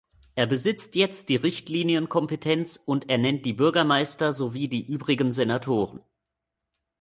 Er 0.33 0.47
besitzt 0.47 0.95
jetzt 0.95 1.29
die 1.29 1.35
Richtlinienkompetenz 1.35 2.75
und 2.83 3.11
ernennt 3.11 3.45
die 3.45 3.53
Bürgermeister 3.53 4.33
sowie 4.33 4.67
die 4.67 4.83
übrigen 4.83 5.31
Senatoren. 5.31 6.03